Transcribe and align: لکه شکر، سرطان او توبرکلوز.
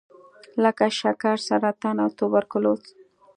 لکه 0.63 0.85
شکر، 0.99 1.35
سرطان 1.47 1.95
او 2.03 2.09
توبرکلوز. 2.17 2.83